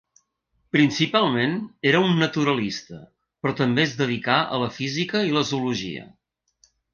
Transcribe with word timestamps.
Principalment 0.75 1.51
era 1.89 2.01
un 2.05 2.15
naturalista 2.21 3.01
però 3.43 3.55
també 3.59 3.85
es 3.91 3.93
dedicà 4.01 4.39
a 4.57 4.63
la 4.65 4.71
física 4.79 5.23
i 5.29 5.37
la 5.37 5.45
zoologia. 5.51 6.09